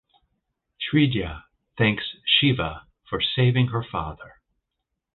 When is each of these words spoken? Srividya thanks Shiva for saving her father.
Srividya 0.81 1.43
thanks 1.77 2.15
Shiva 2.25 2.87
for 3.07 3.21
saving 3.21 3.67
her 3.67 3.83
father. 3.83 4.41